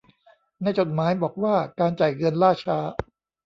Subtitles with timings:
[0.61, 2.77] ในจดหมายบอกว่าการจ่ายเงินล่าช้า